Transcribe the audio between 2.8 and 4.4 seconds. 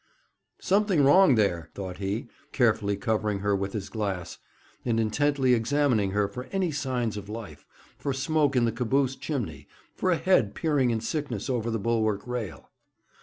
covering her with his glass,